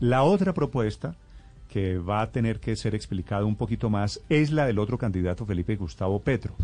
[0.00, 1.14] La otra propuesta
[1.68, 5.46] que va a tener que ser explicada un poquito más es la del otro candidato,
[5.46, 6.54] Felipe Gustavo Petro,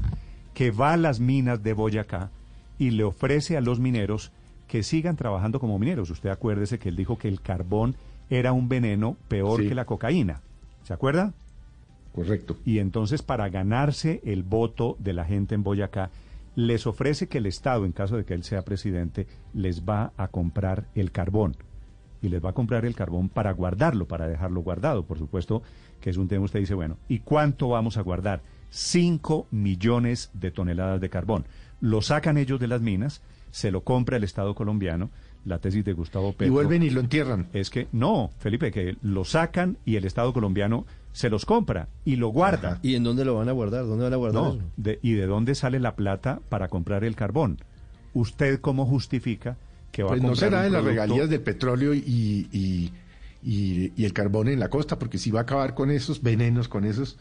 [0.54, 2.30] que va a las minas de Boyacá
[2.78, 4.32] y le ofrece a los mineros
[4.68, 6.10] que sigan trabajando como mineros.
[6.10, 7.96] Usted acuérdese que él dijo que el carbón
[8.30, 9.68] era un veneno peor Sí.
[9.68, 10.40] que la cocaína.
[10.84, 11.34] ¿Se acuerda?
[12.14, 12.56] Correcto.
[12.64, 16.10] Y entonces para ganarse el voto de la gente en Boyacá,
[16.54, 20.28] les ofrece que el Estado, en caso de que él sea presidente, les va a
[20.28, 21.56] comprar el carbón.
[22.22, 25.04] Y les va a comprar el carbón para guardarlo, para dejarlo guardado.
[25.04, 25.62] Por supuesto
[26.00, 28.42] que es un tema, usted dice, bueno, ¿y cuánto vamos a guardar?
[28.70, 31.44] 5 millones de toneladas de carbón.
[31.80, 35.10] Lo sacan ellos de las minas, se lo compra el Estado colombiano.
[35.44, 37.48] La tesis de Gustavo Petro Y vuelven y lo entierran.
[37.52, 42.14] es que no, Felipe, que lo sacan y el Estado colombiano se los compra y
[42.14, 42.68] lo guarda.
[42.74, 42.78] Ajá.
[42.82, 43.84] ¿Y en dónde lo van a guardar?
[43.84, 47.16] ¿Dónde van a guardar No, de- ¿y de dónde sale la plata para comprar el
[47.16, 47.58] carbón?
[48.14, 49.56] ¿Usted cómo justifica
[49.92, 51.98] que va Pues a no será de las regalías del petróleo y,
[52.50, 52.92] y,
[53.44, 56.66] y- y el carbón en la costa, porque si va a acabar con esos venenos,
[56.68, 57.18] con esos...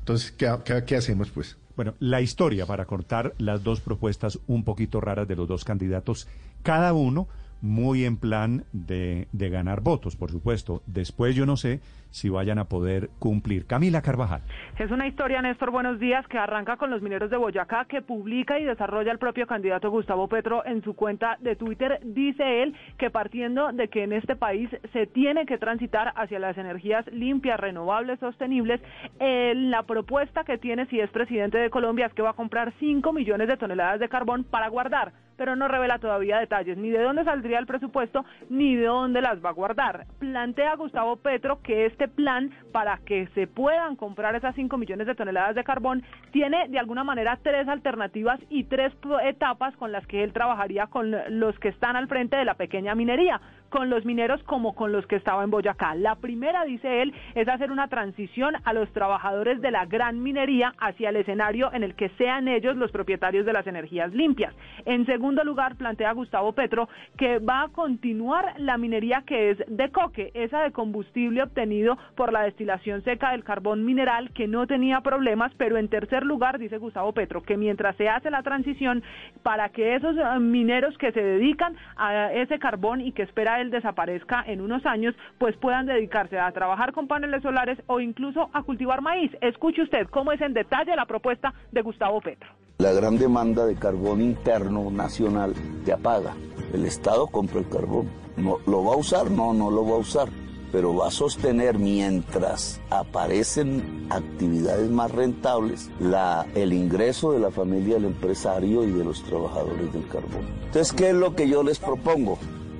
[0.00, 1.56] Entonces, ¿qué, qué, qué hacemos, pues?
[1.76, 6.26] Bueno, la historia para cortar las dos propuestas un poquito raras de los dos candidatos,
[6.62, 7.28] cada uno
[7.60, 10.82] muy en plan de, de ganar votos, por supuesto.
[10.86, 13.66] Después yo no sé si vayan a poder cumplir.
[13.66, 14.42] Camila Carvajal.
[14.78, 18.58] Es una historia, Néstor, buenos días, que arranca con los mineros de Boyacá, que publica
[18.58, 22.00] y desarrolla el propio candidato Gustavo Petro en su cuenta de Twitter.
[22.02, 26.56] Dice él que partiendo de que en este país se tiene que transitar hacia las
[26.56, 28.80] energías limpias, renovables, sostenibles,
[29.18, 33.12] la propuesta que tiene si es presidente de Colombia es que va a comprar 5
[33.12, 37.24] millones de toneladas de carbón para guardar pero no revela todavía detalles ni de dónde
[37.24, 40.04] saldría el presupuesto ni de dónde las va a guardar.
[40.18, 45.14] Plantea Gustavo Petro que este plan para que se puedan comprar esas 5 millones de
[45.14, 48.92] toneladas de carbón tiene de alguna manera tres alternativas y tres
[49.24, 52.94] etapas con las que él trabajaría con los que están al frente de la pequeña
[52.94, 55.94] minería, con los mineros como con los que estaba en Boyacá.
[55.94, 60.74] La primera, dice él, es hacer una transición a los trabajadores de la gran minería
[60.78, 64.54] hacia el escenario en el que sean ellos los propietarios de las energías limpias.
[64.84, 69.90] En segundo lugar, plantea Gustavo Petro que va a continuar la minería que es de
[69.90, 75.00] coque, esa de combustible obtenido por la destilación seca del carbón mineral que no tenía
[75.00, 79.02] problemas, pero en tercer lugar, dice Gustavo Petro, que mientras se hace la transición
[79.42, 83.70] para que esos eh, mineros que se dedican a ese carbón y que espera él
[83.70, 88.62] desaparezca en unos años, pues puedan dedicarse a trabajar con paneles solares o incluso a
[88.62, 89.30] cultivar maíz.
[89.40, 92.48] Escuche usted cómo es en detalle la propuesta de Gustavo Petro.
[92.78, 95.52] La gran demanda de carbón interno nacional
[95.84, 96.34] te apaga.
[96.72, 98.08] El Estado compra el carbón.
[98.36, 99.30] No, ¿Lo va a usar?
[99.30, 100.28] No, no lo va a usar.
[100.70, 107.94] Pero va a sostener mientras aparecen actividades más rentables la, el ingreso de la familia
[107.94, 110.46] del empresario y de los trabajadores del carbón.
[110.66, 112.38] Entonces, ¿qué es lo que yo les propongo?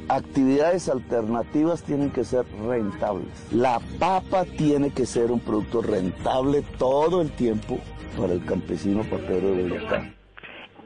[0.09, 3.29] Actividades alternativas tienen que ser rentables.
[3.53, 7.79] La papa tiene que ser un producto rentable todo el tiempo
[8.17, 10.18] para el campesino papero de Boyacá.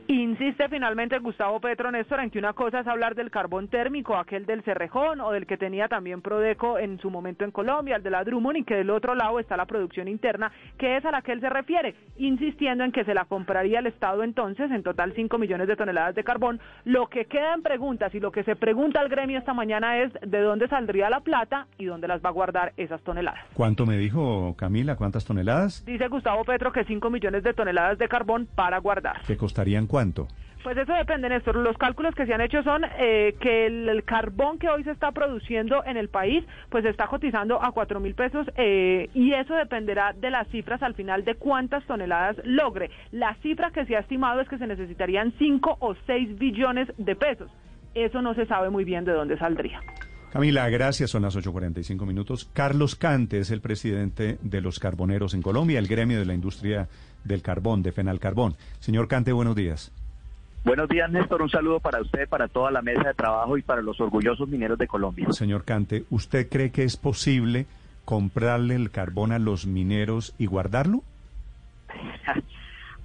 [0.09, 4.47] Insiste finalmente Gustavo Petro Néstor en que una cosa es hablar del carbón térmico, aquel
[4.47, 8.11] del Cerrejón o del que tenía también Prodeco en su momento en Colombia, el de
[8.11, 11.23] la Drummond, y que del otro lado está la producción interna, que es a la
[11.23, 15.13] que él se refiere, insistiendo en que se la compraría el Estado entonces, en total
[15.15, 16.61] 5 millones de toneladas de carbón.
[16.85, 20.13] Lo que queda en preguntas y lo que se pregunta al gremio esta mañana es
[20.23, 23.45] de dónde saldría la plata y dónde las va a guardar esas toneladas.
[23.55, 24.97] ¿Cuánto me dijo Camila?
[24.97, 25.85] ¿Cuántas toneladas?
[25.85, 29.23] Dice Gustavo Petro que 5 millones de toneladas de carbón para guardar.
[29.27, 30.27] ¿Que costarían cuánto?
[30.63, 31.57] Pues eso depende, Néstor.
[31.57, 35.11] Los cálculos que se han hecho son eh, que el, carbón que hoy se está
[35.11, 40.15] produciendo en el país, pues está cotizando a cuatro mil pesos eh, y eso dependerá
[40.15, 42.91] de las cifras al final de cuántas toneladas logre.
[43.11, 47.17] La cifra que se ha estimado es que se necesitarían 5 o 6 billones de
[47.17, 47.51] pesos.
[47.95, 49.81] Eso no se sabe muy bien de dónde saldría.
[50.33, 51.11] Camila, gracias.
[51.11, 52.49] Son las 8.45 minutos.
[52.55, 56.89] Carlos Cante es el presidente de los carboneros en Colombia, el gremio de la industria
[57.23, 58.57] del carbón, de Fenalcarbón.
[58.81, 59.93] Señor Cante, buenos días.
[60.65, 61.43] Buenos días, Néstor.
[61.43, 64.79] Un saludo para usted, para toda la mesa de trabajo y para los orgullosos mineros
[64.79, 65.27] de Colombia.
[65.33, 67.67] Señor Cante, ¿usted cree que es posible
[68.07, 71.03] comprarle el carbón a los mineros y guardarlo?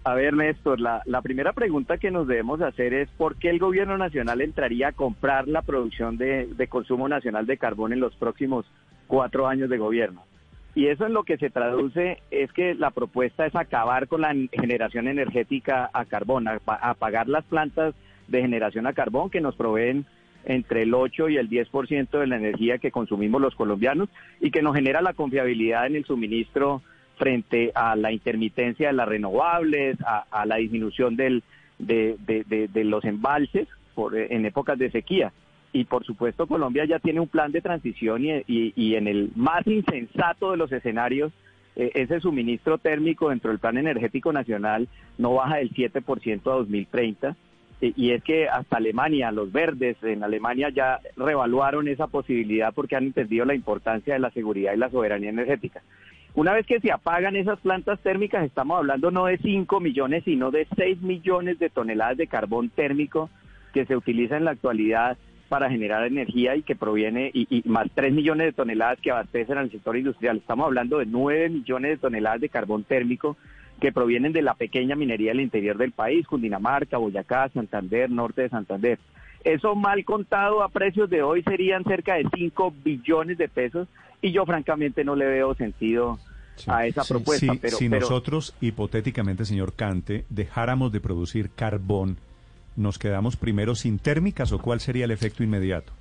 [0.07, 3.97] A ver, Néstor, la, primera pregunta que nos debemos hacer es por qué el gobierno
[3.97, 8.65] nacional entraría a comprar la producción de, de consumo nacional de carbón en los próximos
[9.07, 10.23] cuatro años de gobierno.
[10.75, 14.33] Y eso en lo que se traduce es que la propuesta es acabar con la
[14.53, 17.93] generación energética a carbón, apagar las plantas
[18.29, 20.05] de generación a carbón que nos proveen
[20.45, 24.07] entre el 8 y el 10% de la energía que consumimos los colombianos
[24.39, 26.81] y que nos genera la confiabilidad en el suministro
[27.17, 31.43] frente a la intermitencia de las renovables, a, la disminución del,
[31.79, 35.33] de, los embalses por, en épocas de sequía.
[35.73, 39.65] y por supuesto Colombia ya tiene un plan de transición y, y, en el más
[39.67, 41.31] insensato de los escenarios,
[41.75, 44.87] eh, ese suministro térmico dentro del plan energético nacional
[45.17, 47.35] no baja del 7% a 2030.
[47.79, 53.05] y es que hasta Alemania, los verdes en Alemania ya revaluaron esa posibilidad porque han
[53.05, 55.83] entendido la importancia de la seguridad y la soberanía energética.
[56.37, 60.51] Una vez que se apagan esas plantas térmicas, estamos hablando no de 5 millones, sino
[60.51, 63.31] de 6 millones de toneladas de carbón térmico
[63.73, 65.17] que se utiliza en la actualidad
[65.49, 69.71] para generar energía y que proviene, y, más 3 millones de toneladas que abastecen al
[69.71, 70.37] sector industrial.
[70.37, 73.35] Estamos hablando de 9 millones de toneladas de carbón térmico
[73.81, 78.49] que provienen de la pequeña minería del interior del país, Cundinamarca, Boyacá, Santander, norte de
[78.49, 78.99] Santander.
[79.43, 83.87] Eso mal contado a precios de hoy serían cerca de 5 billones de pesos
[84.21, 86.19] y yo francamente no le veo sentido
[86.67, 87.53] a esa propuesta.
[87.61, 92.17] pero, si nosotros, hipotéticamente, señor Cante, dejáramos de producir carbón,
[92.75, 95.93] ¿nos quedamos primero sin térmicas o cuál sería el efecto inmediato?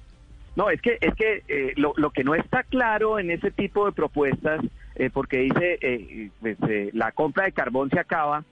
[0.56, 3.84] No, es que es que eh, lo, lo, que no está claro en ese tipo
[3.84, 4.64] de propuestas,
[4.94, 6.56] eh, porque dice eh, pues,
[6.94, 8.42] la compra de carbón se acaba,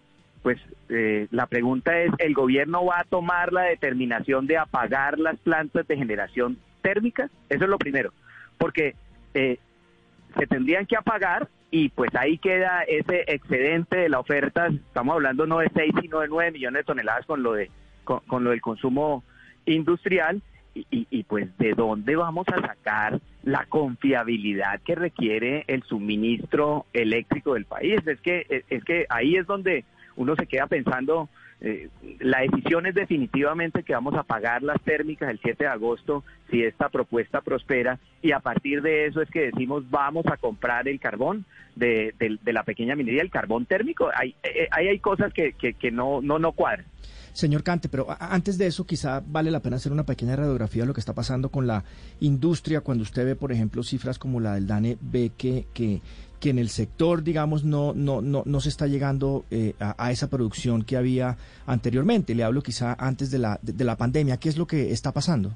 [0.43, 5.89] pues la pregunta es, ¿el gobierno va a tomar la determinación de apagar las plantas
[5.89, 7.31] de generación térmica?
[7.49, 8.13] Eso es lo primero,
[8.59, 8.95] porque
[9.33, 15.45] se tendrían que apagar y pues ahí queda ese excedente de la oferta, estamos hablando
[15.45, 17.69] no de 6 sino de 9 millones de toneladas con lo de
[18.05, 19.25] con, lo del consumo
[19.67, 20.41] industrial
[20.73, 27.55] y, y, pues de dónde vamos a sacar la confiabilidad que requiere el suministro eléctrico
[27.55, 28.01] del país.
[28.07, 29.85] Es que, es que ahí es donde
[30.15, 31.29] uno se queda pensando,
[31.67, 31.89] eh,
[32.21, 36.63] la decisión es definitivamente que vamos a pagar las térmicas el 7 de agosto si
[36.63, 41.01] esta propuesta prospera y a partir de eso es que decimos vamos a comprar el
[41.01, 42.15] carbón de,
[42.45, 44.11] la pequeña minería, el carbón térmico.
[44.15, 44.37] Hay,
[44.71, 46.85] hay, hay, cosas que, que, que no, no, no cuadran.
[47.33, 50.87] Señor Cante, pero antes de eso quizá vale la pena hacer una pequeña radiografía de
[50.87, 51.83] lo que está pasando con la
[52.21, 56.01] industria cuando usted ve, por ejemplo, cifras como la del DANE, ve que, que,
[56.45, 60.29] que en el sector, digamos, no, no, no, no se está llegando eh, a, esa
[60.29, 62.35] producción que había anteriormente.
[62.35, 64.37] Le hablo quizá antes de la, de, la pandemia.
[64.37, 65.53] ¿Qué es lo que está pasando?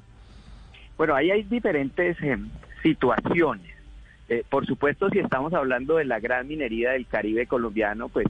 [0.97, 2.37] Bueno, ahí hay diferentes eh,
[2.81, 3.71] situaciones.
[4.29, 8.25] Eh, por supuesto, si estamos hablando de la gran minería del Caribe colombiano, pues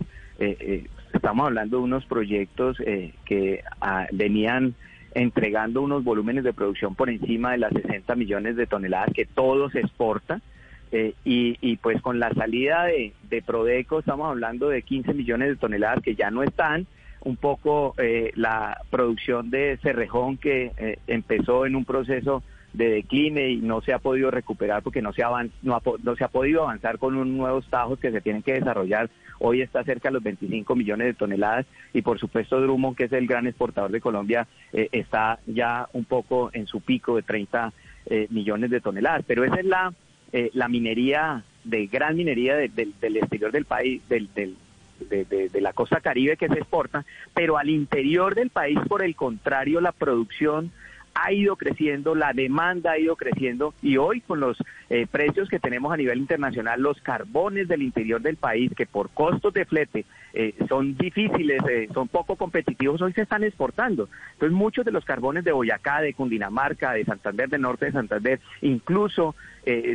[1.13, 4.75] estamos hablando de unos proyectos eh, que ah, venían
[5.13, 9.69] entregando unos volúmenes de producción por encima de las 60 millones de toneladas que todo
[9.69, 10.41] se exporta.
[10.91, 15.55] Eh, y, pues con la salida de, de, Prodeco estamos hablando de 15 millones de
[15.55, 16.87] toneladas que ya no están,
[17.21, 22.41] un poco eh, la producción de Cerrejón que empezó en un proceso
[22.73, 25.21] de decline y no se ha podido recuperar porque no se,
[25.61, 29.09] no, no se ha podido avanzar con unos nuevos tajos que se tienen que desarrollar
[29.39, 33.11] hoy está cerca de los 25 millones de toneladas y por supuesto Drummond, que es
[33.13, 37.73] el gran exportador de Colombia, eh, está ya un poco en su pico de 30
[38.05, 39.23] eh, millones de toneladas.
[39.25, 39.93] Pero esa es la,
[40.31, 44.55] eh, la minería, de gran minería del exterior del país, del, del
[44.99, 49.15] de, de, la costa caribe que se exporta, pero al interior del país, por el
[49.15, 50.71] contrario, la producción
[51.21, 54.57] ha ido creciendo, la demanda ha ido creciendo y hoy con los
[54.89, 59.09] eh, precios que tenemos a nivel internacional, los carbones del interior del país que por
[59.09, 64.07] costos de flete eh, son difíciles, eh, son poco competitivos, hoy se están exportando.
[64.33, 68.39] Entonces muchos de los carbones de Boyacá, de Cundinamarca, de Santander, del norte de Santander,
[68.61, 69.35] incluso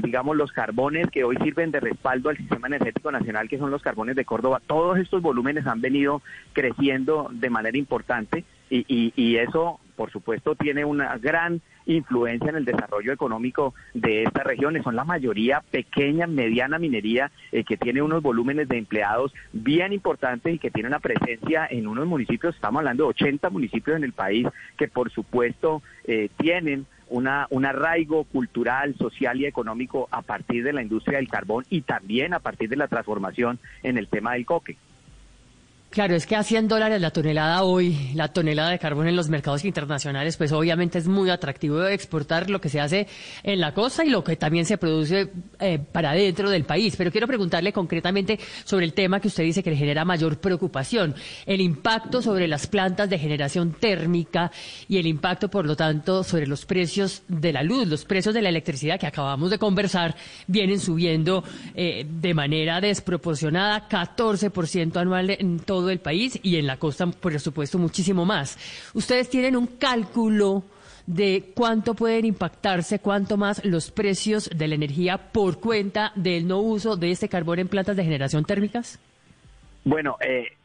[0.04, 3.82] digamos los carbones que hoy sirven de respaldo al sistema energético nacional, que son los
[3.82, 6.22] carbones de Córdoba, todos estos volúmenes han venido
[6.52, 12.56] creciendo de manera importante y, y, y eso por supuesto, tiene una gran influencia en
[12.56, 14.84] el desarrollo económico de estas regiones.
[14.84, 20.54] Son la mayoría pequeña, mediana minería eh, que tiene unos volúmenes de empleados bien importantes
[20.54, 24.12] y que tiene una presencia en unos municipios, estamos hablando de 80 municipios en el
[24.12, 24.46] país,
[24.76, 30.72] que por supuesto eh, tienen una, un arraigo cultural, social y económico a partir de
[30.72, 34.46] la industria del carbón y también a partir de la transformación en el tema del
[34.46, 34.76] coque.
[35.94, 39.28] Claro, es que a 100 dólares la tonelada hoy, la tonelada de carbón en los
[39.28, 43.06] mercados internacionales, pues obviamente es muy atractivo exportar lo que se hace
[43.44, 46.96] en la costa y lo que también se produce eh, para dentro del país.
[46.96, 51.14] Pero quiero preguntarle concretamente sobre el tema que usted dice que le genera mayor preocupación,
[51.46, 54.50] el impacto sobre las plantas de generación térmica
[54.88, 58.42] y el impacto, por lo tanto, sobre los precios de la luz, los precios de
[58.42, 60.16] la electricidad que acabamos de conversar,
[60.48, 61.44] vienen subiendo
[61.76, 67.38] eh, de manera desproporcionada, 14% anual en todo del país y en la costa, por
[67.40, 68.58] supuesto, muchísimo más.
[68.94, 70.64] Ustedes tienen un cálculo
[71.06, 76.60] de cuánto pueden impactarse, cuánto más los precios de la energía por cuenta del no
[76.60, 78.98] uso de este carbón en plantas de generación térmicas?
[79.84, 80.56] Bueno, eh,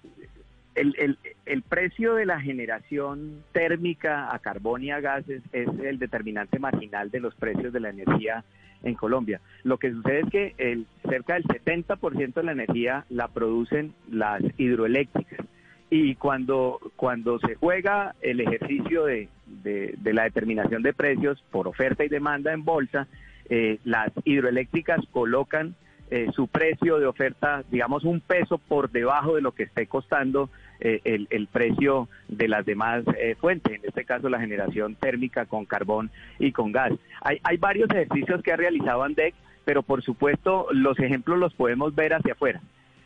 [0.79, 6.57] el, el, precio de la generación térmica a carbón y a gases es el determinante
[6.59, 8.43] marginal de los precios de la energía
[8.83, 9.41] en Colombia.
[9.63, 14.41] Lo que sucede es que el, cerca del 70% de la energía la producen las
[14.57, 15.45] hidroeléctricas.
[15.89, 21.67] Y cuando, cuando se juega el ejercicio de, de, de la determinación de precios por
[21.67, 23.07] oferta y demanda en bolsa,
[23.49, 25.75] eh, las hidroeléctricas colocan
[26.11, 30.49] eh, su precio de oferta, digamos, un peso por debajo de lo que esté costando
[30.79, 35.65] eh, el, precio de las demás eh, fuentes, en este caso la generación térmica con
[35.65, 36.09] carbón
[36.39, 36.93] y con gas.
[37.21, 39.33] Hay, hay varios ejercicios que ha realizado ANDEC,
[39.65, 42.61] pero por supuesto los ejemplos los podemos ver hacia afuera.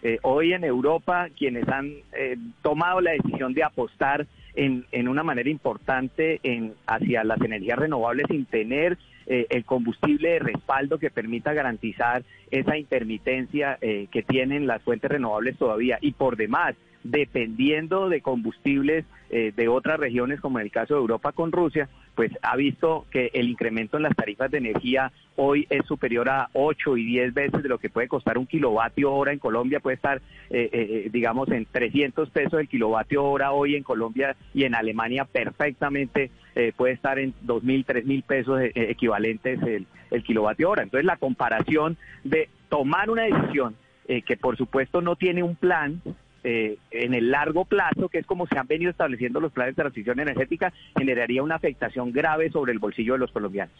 [0.05, 5.49] Eh, hoy en Europa, quienes han eh, tomado la decisión de apostar en, una manera
[5.49, 12.23] importante en, hacia las energías renovables sin tener el combustible de respaldo que permita garantizar
[12.51, 19.05] esa intermitencia eh, que tienen las fuentes renovables todavía y por demás dependiendo de combustibles
[19.29, 23.05] eh, de otras regiones, como en el caso de Europa con Rusia, pues ha visto
[23.09, 27.33] que el incremento en las tarifas de energía hoy es superior a 8 y 10
[27.33, 31.09] veces de lo que puede costar un kilovatio hora en Colombia, puede estar, eh, eh,
[31.11, 36.71] digamos, en 300 pesos el kilovatio hora hoy en Colombia y en Alemania perfectamente eh,
[36.75, 40.83] puede estar en 2.000, 3.000 pesos eh, equivalentes el, el kilovatio hora.
[40.83, 43.75] Entonces la comparación de tomar una decisión
[44.07, 46.01] eh, que por supuesto no tiene un plan,
[46.43, 49.81] eh, en el largo plazo, que es como se han venido estableciendo los planes de
[49.81, 53.73] transición energética, generaría una afectación grave sobre el bolsillo de los colombianos.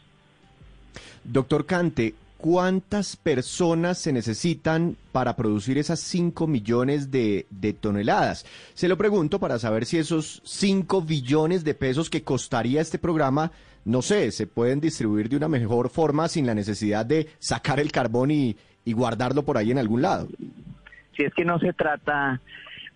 [1.26, 7.46] Doctor Cante, ¿cuántas personas se necesitan para producir esas 5 millones de,
[7.80, 8.46] toneladas?
[8.74, 13.52] Se lo pregunto para saber si esos 5 billones de pesos que costaría este programa,
[13.86, 17.92] no sé, se pueden distribuir de una mejor forma sin la necesidad de sacar el
[17.92, 18.56] carbón y,
[18.86, 20.28] y guardarlo por ahí en algún lado.
[21.16, 22.42] Si es que no se trata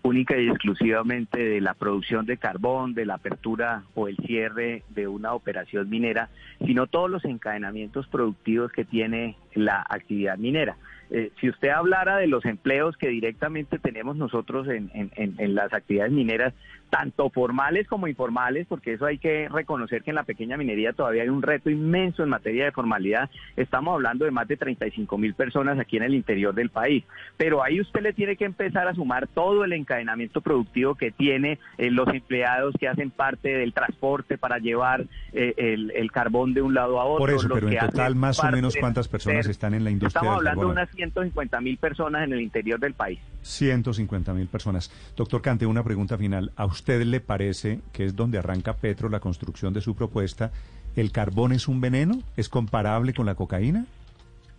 [0.02, 5.08] única y exclusivamente de la producción de carbón, de la apertura o el cierre de
[5.08, 6.28] una operación minera,
[6.64, 10.76] sino todos los encadenamientos productivos que tiene la actividad minera.
[11.10, 15.72] Eh, si usted hablara de los empleos que directamente tenemos nosotros en, en, en, las
[15.72, 16.52] actividades mineras,
[16.90, 21.22] tanto formales como informales, porque eso hay que reconocer que en la pequeña minería todavía
[21.22, 23.30] hay un reto inmenso en materia de formalidad.
[23.56, 27.04] Estamos hablando de más de 35 mil personas aquí en el interior del país.
[27.36, 31.58] Pero ahí usted le tiene que empezar a sumar todo el encadenamiento productivo que tiene
[31.78, 36.62] eh, los empleados que hacen parte del transporte para llevar eh, el, el, carbón de
[36.62, 37.18] un lado a otro.
[37.18, 40.36] Por eso, pero en total, más o menos, ¿cuántas personas están en la industria Estamos
[40.36, 43.20] hablando del de unas 150 mil personas en el interior del país.
[43.42, 44.90] 150 mil personas.
[45.16, 46.50] Doctor Cante, una pregunta final.
[46.56, 50.50] ¿A usted le parece que es donde arranca Petro la construcción de su propuesta?
[50.96, 52.20] ¿El carbón es un veneno?
[52.36, 53.86] ¿Es comparable con la cocaína?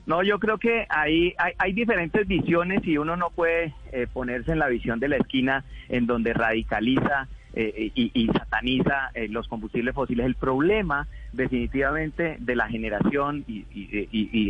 [0.06, 4.54] No, yo creo que hay, hay, hay diferentes visiones y uno no puede eh, ponerse
[4.54, 9.48] en la visión de la esquina en donde radicaliza eh, y, y, sataniza eh, los
[9.48, 10.26] combustibles fósiles.
[10.26, 13.66] El problema definitivamente de la generación y,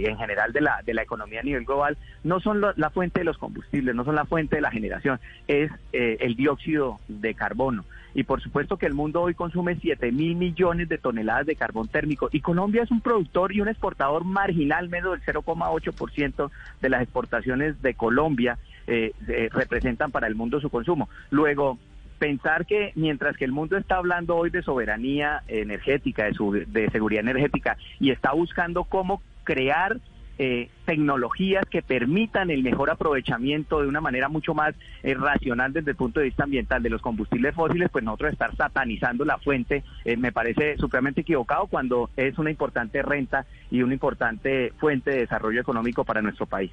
[0.06, 3.20] en general de la, de la economía a nivel global no son lo, la fuente
[3.20, 7.34] de los combustibles, no son la fuente de la generación, es eh, el dióxido de
[7.36, 7.86] carbono.
[8.14, 11.88] Y por supuesto que el mundo hoy consume 7 mil millones de toneladas de carbón
[11.88, 16.52] térmico y Colombia es un productor y un exportador marginal, menos del 0,8%
[16.82, 19.14] de las exportaciones de Colombia eh,
[19.52, 21.08] representan para el mundo su consumo.
[21.30, 21.78] Luego,
[22.20, 26.90] pensar que mientras que el mundo está hablando hoy de soberanía energética, de, su, de
[26.92, 29.98] seguridad energética y está buscando cómo crear
[30.42, 34.74] eh, tecnologías que permitan el mejor aprovechamiento de una manera mucho más
[35.04, 38.56] eh, racional desde el punto de vista ambiental de los combustibles fósiles, pues nosotros estar
[38.56, 43.94] satanizando la fuente eh, me parece supremamente equivocado cuando es una importante renta y una
[43.94, 46.72] importante fuente de desarrollo económico para nuestro país.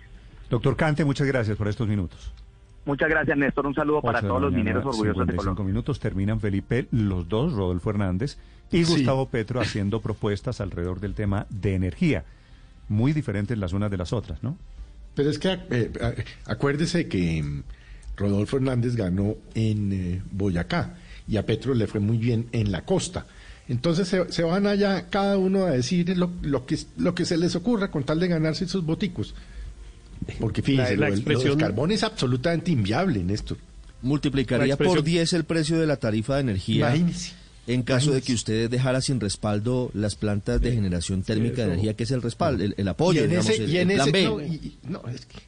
[0.49, 2.33] Doctor Cante, muchas gracias por estos minutos.
[2.87, 3.66] Muchas gracias, Néstor.
[3.66, 5.64] Un saludo para todos los mineros orgullosos de Colombia.
[5.64, 8.38] minutos terminan Felipe, los dos, Rodolfo Hernández
[8.71, 8.93] y sí.
[8.93, 12.25] Gustavo Petro, haciendo propuestas alrededor del tema de energía.
[12.88, 14.57] Muy diferentes las unas de las otras, ¿no?
[15.16, 15.90] Pero es que eh,
[16.47, 17.62] acuérdese que mm,
[18.16, 20.95] Rodolfo Hernández ganó en eh, Boyacá
[21.26, 23.26] y a Petro le fue muy bien en la costa.
[23.69, 27.37] Entonces se, se van allá cada uno a decir lo, lo, que, lo que se
[27.37, 29.35] les ocurra con tal de ganarse sus boticos.
[30.40, 31.49] Porque fíjense, la, la expresión...
[31.50, 33.56] lo del carbón es absolutamente inviable en esto.
[34.02, 34.96] Multiplicaría expresión...
[34.96, 36.88] por 10 el precio de la tarifa de energía.
[36.96, 37.32] Imagínese.
[37.68, 41.62] En caso de que usted dejara sin respaldo las plantas de generación térmica Eso.
[41.62, 43.78] de energía, que es el respaldo, el, el apoyo, y en digamos, ese, el, y
[43.78, 44.25] en el plan ese, B.
[44.25, 45.38] No, y, no, es que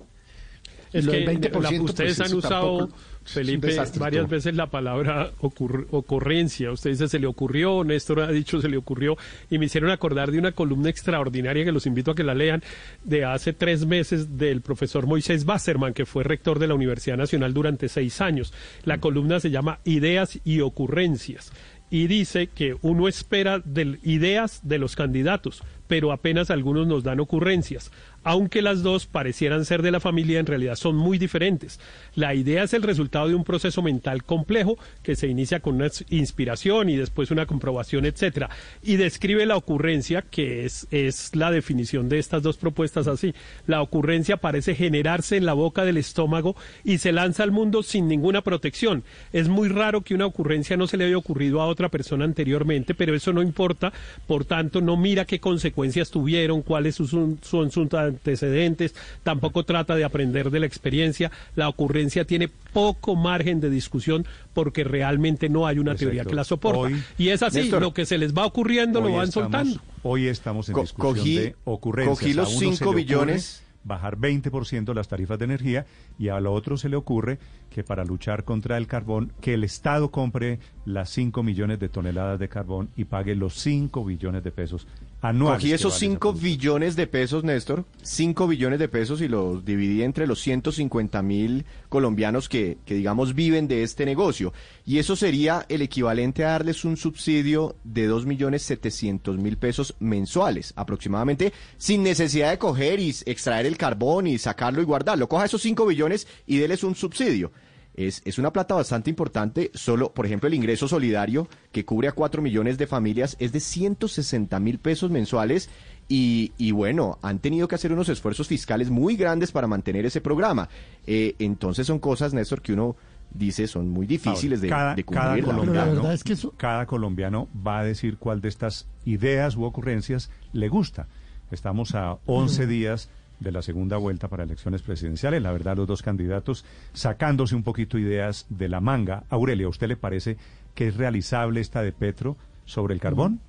[0.93, 2.97] Es Lo que del 20%, la- ustedes pues, han usado, tampoco
[3.29, 4.29] Felipe, varias todo.
[4.29, 6.71] veces la palabra ocurr- ocurrencia.
[6.73, 9.17] Usted dice se le ocurrió, Néstor ha dicho se le ocurrió,
[9.51, 12.63] y me hicieron acordar de una columna extraordinaria que los invito a que la lean,
[13.05, 17.55] de hace tres meses del profesor Moisés Basserman, que fue rector de la Universidad Nacional
[17.55, 18.53] durante seis años.
[18.85, 21.53] La columna se llama Ideas y Ocurrencias
[21.91, 27.19] y dice que uno espera del- ideas de los candidatos, pero apenas algunos nos dan
[27.19, 27.91] ocurrencias.
[28.25, 31.81] Aunque las dos parecieran ser de la familia, en realidad son muy diferentes.
[32.15, 35.89] La idea es el resultado de un proceso mental complejo que se inicia con una
[36.11, 38.51] inspiración y después una comprobación, etcétera.
[38.83, 43.35] Y describe la ocurrencia, que es, es la definición de estas dos propuestas así.
[43.67, 48.09] La ocurrencia parece generarse en la boca del estómago y se lanza al mundo sin
[48.09, 49.05] ninguna protección.
[49.33, 52.95] Es muy raro que una ocurrencia no se le haya ocurrido a otra persona anteriormente,
[52.95, 53.93] pero eso no importa.
[54.27, 57.77] Por tanto, no mira qué consecuencias tuvieron, cuáles son, sus
[58.09, 61.31] antecedentes, tampoco trata de aprender de la experiencia.
[61.55, 66.45] La ocurrencia tiene poco margen de discusión porque realmente no hay una teoría que la
[66.45, 66.81] soporta.
[66.81, 69.81] Hoy- y es así, Néstor, lo que se les va ocurriendo lo van estamos- soltando.
[70.03, 72.19] Hoy estamos en Co- discusión cogí- de ocurrencias.
[72.19, 73.63] cogí los A uno se le cinco ocurre billones.
[73.85, 75.87] Bajar 20% las tarifas de energía
[76.19, 77.39] y al otro se le ocurre
[77.71, 82.39] que para luchar contra el carbón, que el Estado compre las 5 millones de toneladas
[82.39, 84.87] de carbón y pague los 5 billones de pesos
[85.21, 85.63] anuales.
[85.63, 86.45] Cogí esos vale esa 5 producción.
[86.45, 91.65] billones de pesos, Néstor, 5 billones de pesos y los dividí entre los 150 mil
[91.89, 94.53] colombianos que, que, digamos, viven de este negocio.
[94.85, 99.95] Y eso sería el equivalente a darles un subsidio de 2 millones 700 mil pesos
[99.99, 105.29] mensuales, aproximadamente, sin necesidad de coger y extraer el carbón y sacarlo y guardarlo.
[105.29, 107.53] Coja esos 5 billones y déles un subsidio.
[107.95, 109.71] Es, es una plata bastante importante.
[109.75, 113.59] Solo, por ejemplo, el ingreso solidario que cubre a 4 millones de familias es de
[113.61, 115.69] 160 mil pesos mensuales.
[116.09, 120.21] Y, y bueno, han tenido que hacer unos esfuerzos fiscales muy grandes para mantener ese
[120.21, 120.69] programa.
[121.07, 122.97] Eh, entonces son cosas, Néstor, que uno
[123.31, 125.45] dice son muy difíciles de, cada, de cada cumplir.
[125.47, 129.55] la colombiano, verdad es que eso- cada colombiano va a decir cuál de estas ideas
[129.57, 131.09] u ocurrencias le gusta.
[131.51, 135.43] Estamos a 11 días de la segunda vuelta para elecciones presidenciales.
[135.43, 139.25] La verdad, los dos candidatos sacándose un poquito ideas de la manga.
[139.31, 140.37] Aurelia, ¿a usted le parece
[140.75, 143.41] que es realizable esta de Petro sobre el carbón?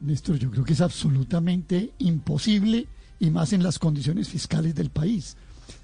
[0.00, 2.86] Néstor, yo creo que es absolutamente imposible
[3.18, 5.36] y más en las condiciones fiscales del país.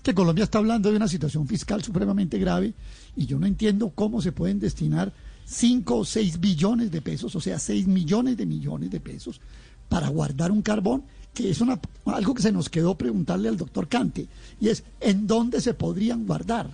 [0.02, 2.74] Que Colombia está hablando de una situación fiscal supremamente grave
[3.14, 5.12] y yo no entiendo cómo se pueden destinar
[5.44, 9.40] 5 o 6 billones de pesos, o sea, 6 millones de millones de pesos
[9.88, 11.04] para guardar un carbón,
[11.36, 14.26] que es una, algo que se nos quedó preguntarle al doctor Cante,
[14.58, 16.70] y es, ¿en dónde se podrían guardar?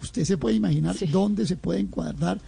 [0.00, 1.06] Usted se puede imaginar Sí.
[1.08, 2.40] dónde se pueden guardar